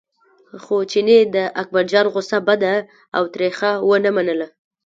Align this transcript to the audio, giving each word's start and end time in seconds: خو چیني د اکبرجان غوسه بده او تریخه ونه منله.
خو 0.63 0.75
چیني 0.91 1.19
د 1.35 1.37
اکبرجان 1.61 2.05
غوسه 2.13 2.37
بده 2.47 2.73
او 3.17 3.23
تریخه 3.33 3.69
ونه 3.87 4.09
منله. 4.15 4.47